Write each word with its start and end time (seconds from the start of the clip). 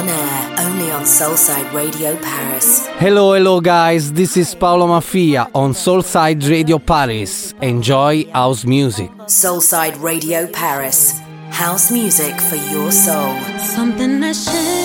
On 0.00 0.08
air, 0.08 0.54
only 0.60 0.90
on 0.90 1.02
Soulside 1.02 1.70
Radio 1.74 2.16
Paris. 2.22 2.86
Hello, 3.00 3.34
hello, 3.34 3.60
guys. 3.60 4.14
This 4.14 4.34
is 4.38 4.54
Paolo 4.54 4.86
Mafia 4.86 5.46
on 5.54 5.74
Soulside 5.74 6.48
Radio 6.48 6.78
Paris. 6.78 7.52
Enjoy 7.60 8.24
house 8.32 8.64
music. 8.64 9.10
Soulside 9.26 10.00
Radio 10.00 10.46
Paris. 10.46 11.20
House 11.50 11.90
music 11.90 12.40
for 12.40 12.56
your 12.56 12.90
soul. 12.90 13.36
Something 13.58 14.22
has 14.22 14.46
changed. 14.46 14.79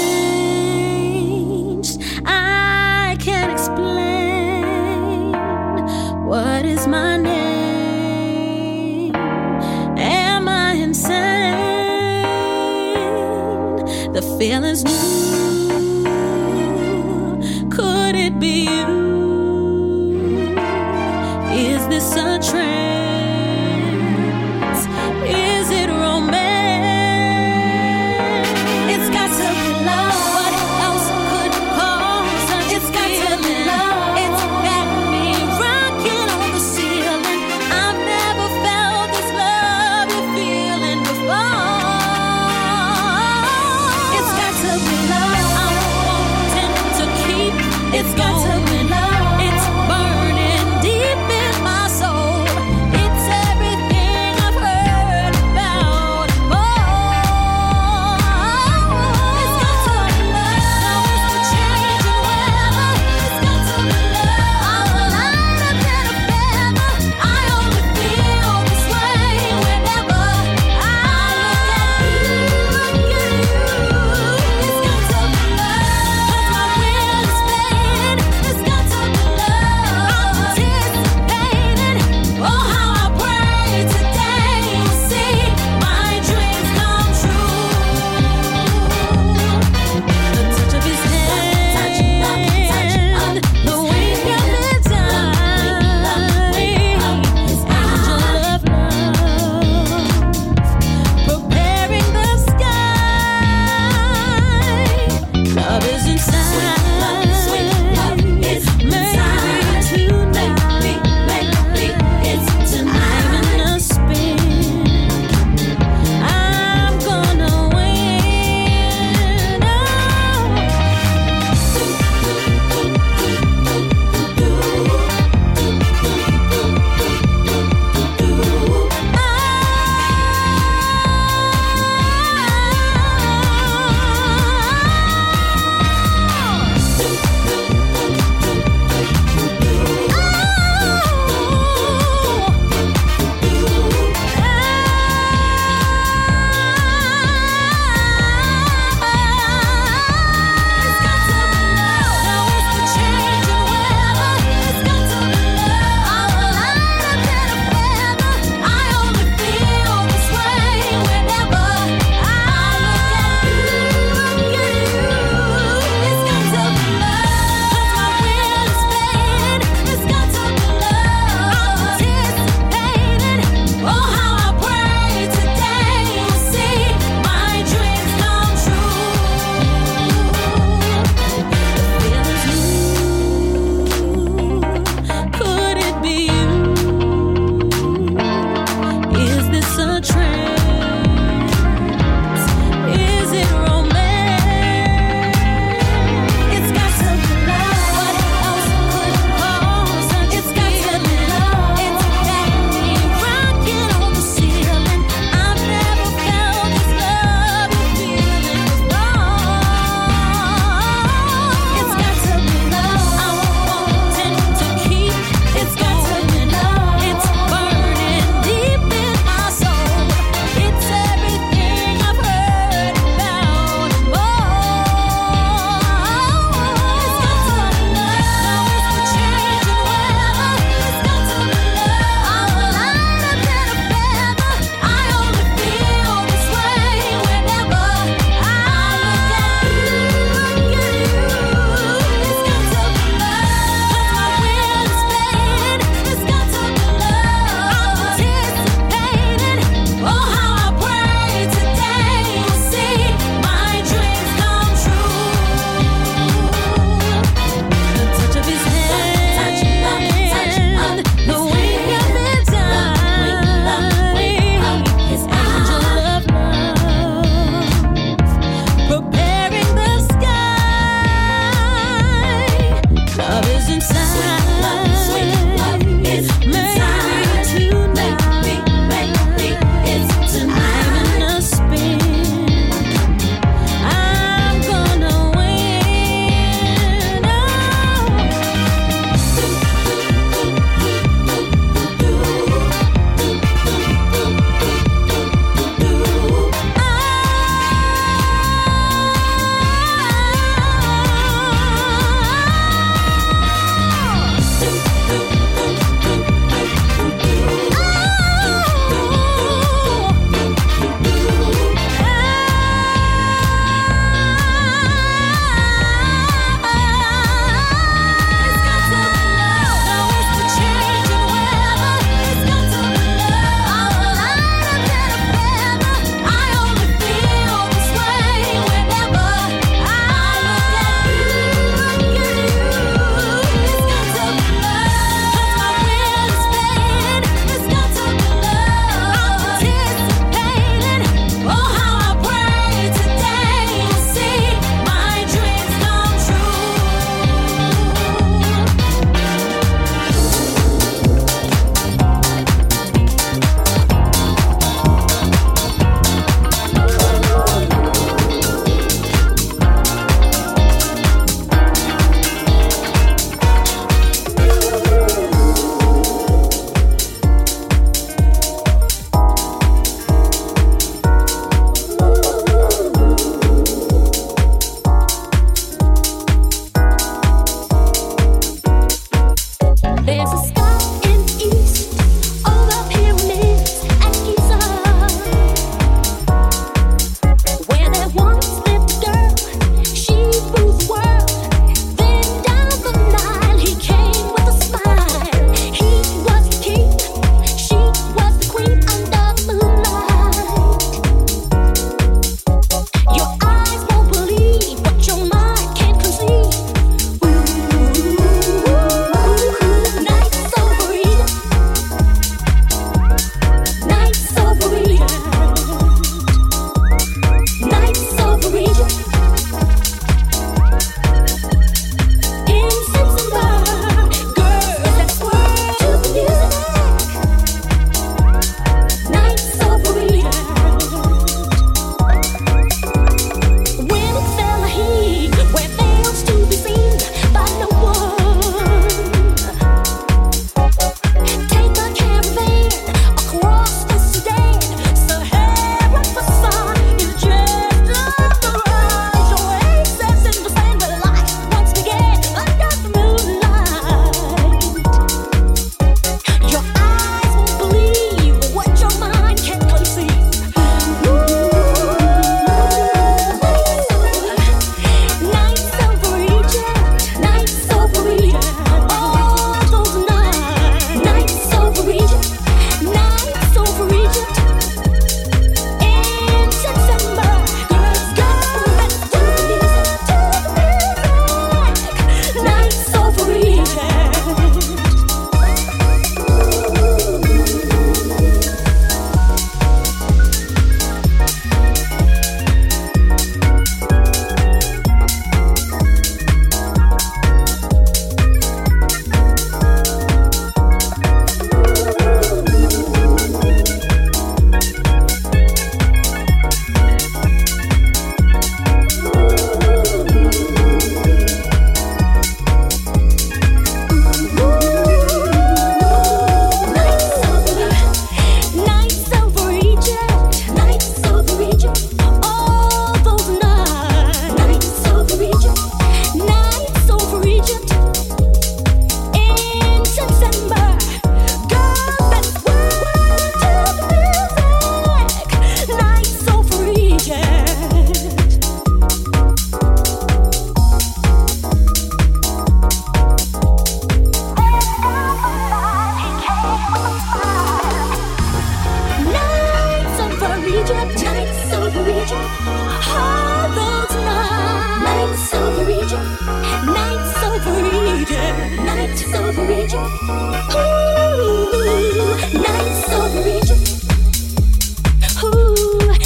Feeling's 14.46 14.84
new. 14.84 15.45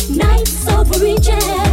Nights 0.09 0.67
of 0.67 0.89
region. 1.01 1.68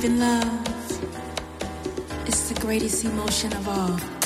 believe 0.00 0.18
love. 0.18 0.68
is 2.26 2.48
the 2.48 2.60
greatest 2.60 3.04
emotion 3.04 3.52
of 3.52 3.68
all. 3.68 4.19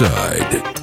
Music 0.00 0.75